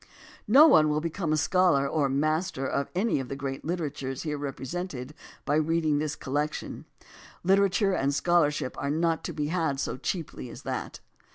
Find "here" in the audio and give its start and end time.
4.23-4.35